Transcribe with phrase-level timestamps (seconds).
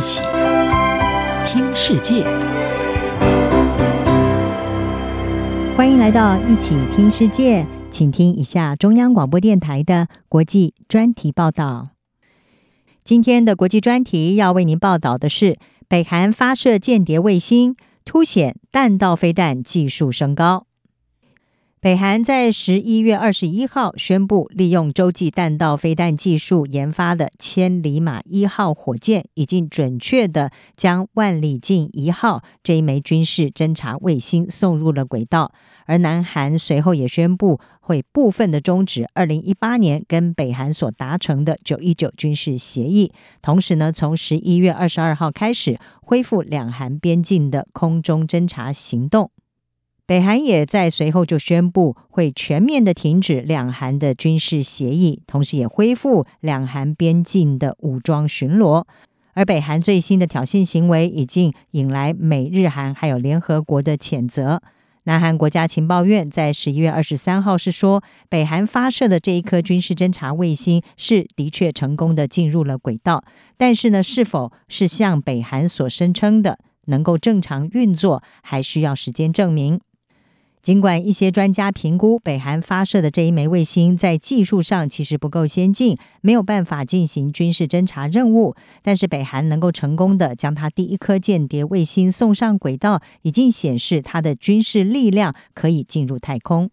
[0.00, 0.22] 一起
[1.44, 2.24] 听世界，
[5.76, 11.90] 欢迎来到一起听世界，请听一下中央广播电台的国际专题报道。
[13.04, 17.76] 今天的国际专题要为您报道的是：北韩发射间谍卫星，
[18.06, 20.64] 凸显弹道飞弹技术升高。
[21.82, 35.52] 北韩在十一月二十一号宣布，利用洲际弹道飞弹技术研发的千里马一号火箭，已经准确的将万里镜一号这一枚军事侦察卫星送入了轨道。
[35.86, 43.10] 而南韩随后也宣布，会部分的终止二零一八年跟北韩所达成的九一九军事协议，
[43.40, 49.30] 同时呢，从十一月二十二号开始恢复两韩边境的空中侦察行动。
[50.10, 58.84] 北韩也在随后就宣布会全面的停止两韩的军事协议，同时也恢复两韩边境的武装巡逻。
[59.34, 64.60] 而北韩最新的挑衅行为已经引来美日韩还有联合国的谴责。
[65.04, 73.22] 南韩国家情报院在十一月二十三号是说，北韩发射的这一颗军事侦察卫星是的确成功的进入了轨道，
[73.56, 79.80] 但是呢，是否是像北韩所声称的能够正常运作，还需要时间证明。
[80.62, 96.70] 尽管一些专家评估北韩发射的这一枚卫星在技术上其实不够先进，没有办法进行军事侦察任务，但是北韩能够成功的将它第一颗间谍卫星送上轨道，已经显示它的军事力量可以进入太空。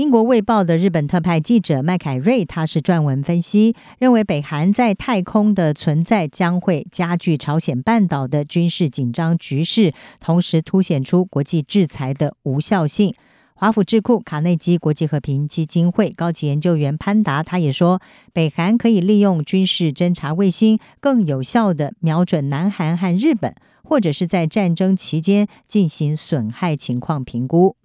[0.00, 13.14] 英国《卫报》的日本特派记者麦凯瑞，他是撰文分析，认为北韩在太空的存在将会加剧朝鲜半岛的军事紧张局势，同时凸显出国际制裁的无效性。
[13.52, 18.00] 华府智库卡内基国际和平基金会高级研究员潘达，他也说，
[18.32, 27.76] 北韩可以利用军事侦察卫星，更有效地瞄准南韩和日本，或者是在战争期间进行损害情况评估。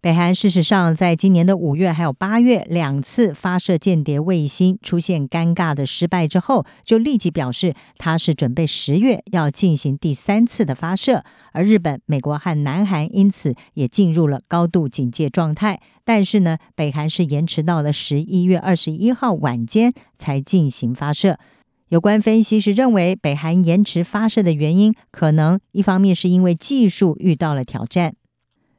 [0.00, 15.80] 北韩事实上在今年的五月还有八月两次发射间谍卫星出现尴尬的失败之后，就立即表示他是准备十月要进行第三次的发射，而日本、美国和南韩因此也进入了高度警戒状态。
[16.04, 21.38] 但是呢，北韩是延迟到了十一月二十一号晚间才进行发射。
[21.88, 28.14] 有关分析是认为，北韩延迟发射的原因，可能一方面是因为技术遇到了挑战。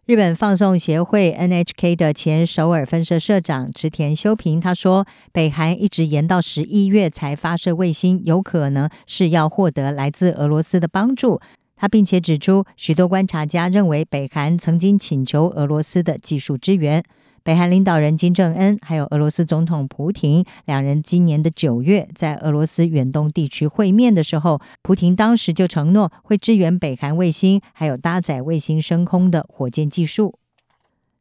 [0.10, 11.40] 日本放送协会 NHK 的前首尔分社社长池田修平他说，北韩一直延到十一月才发射卫星，有可能是要获得来自俄罗斯的帮助。
[11.76, 17.04] 他并且指出，许多观察家认为，北韩曾经请求俄罗斯的技术支援。
[17.44, 30.36] 北韩领导人金正恩还有俄罗斯总统普亭两人今年的九月在俄罗斯远东地区会面的时候，普亭当时就承诺会支援北韩卫星还有搭载卫星升空的火箭技术。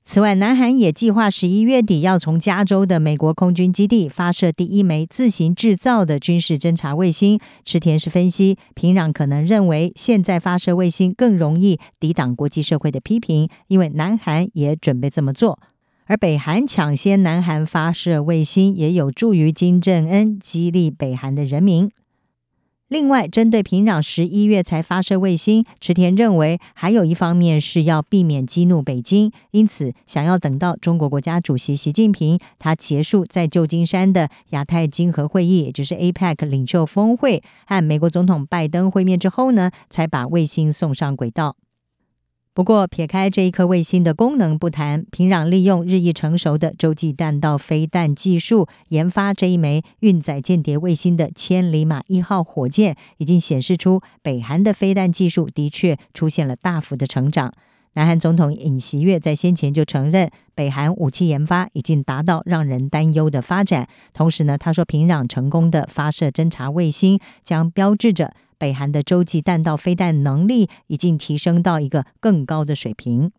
[0.05, 7.39] 此外，南韩也计划十一月底要从加州的美国空军基地发射第一枚自行制造的军事侦察卫星。
[7.63, 15.59] 池田是分析，平壤可能认为现在发射卫星更容易抵挡国际社会的批评，因为南韩也准备这么做。
[16.09, 21.91] 而北韩抢先南韩发射卫星，也有助于金正恩激励北韩的人民。
[22.89, 41.57] 另外，针对平壤十一月才发射卫星，池田认为还有一方面是要避免激怒北京，因此想要等到中国国家主席习近平他结束在旧金山的亚太经合会议，也就是 APEC 领袖峰会和美国总统拜登会面之后呢，才把卫星送上轨道。
[42.59, 57.55] 不过，撇开这一颗卫星的功能不谈，平壤利用日益成熟的洲际弹道飞弹技术研发这一枚运载间谍卫星的千里马一号火箭，已经显示出北韩的飞弹技术的确出现了大幅的成长。
[57.99, 63.89] 南韩总统尹锡悦在先前就承认，北韩武器研发已经达到让人担忧的发展。
[64.15, 68.35] 同时呢，他说平壤成功的发射侦察卫星，将标志着。
[68.57, 73.33] 北韩的洲际弹道飞弹能力已经提升到一个更高的水平。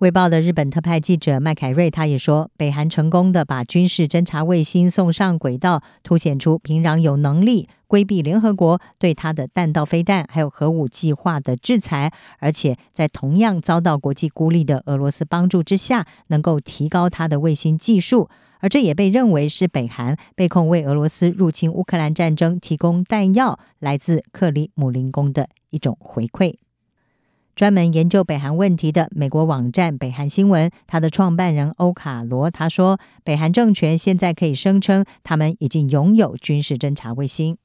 [0.00, 18.30] 卫报的日本特派记者麦凯瑞他也说，北韩成功的把军事侦察卫星送上轨道，凸显出平壤有能力规避联合国对他的弹道飞弹还有核武计划的制裁，而且在同样遭到国际孤立的俄罗斯帮助之下，能够提高他的卫星技术。
[18.60, 26.54] 而这也被认为是北韩被控为俄罗斯入侵乌克兰战争提供弹药，来自克里姆林宫的一种回馈。
[27.60, 37.58] 专门研究北韩问题的美国网站北韩新闻，它的创办人欧卡罗他说，北韩政权现在可以声称他们已经拥有军事侦察卫星。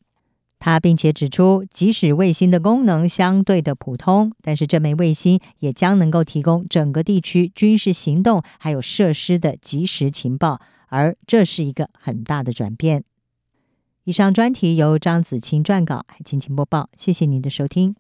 [0.60, 10.60] 他并且指出，即使卫星的功能相对的普通，但是这枚卫星也将能够提供整个地区军事行动还有设施的即时情报，
[10.90, 13.06] 而这是一个很大的转变。
[14.04, 16.90] 以上专题由张子清撰稿，还请请播报。
[16.98, 17.96] 谢谢您的收听。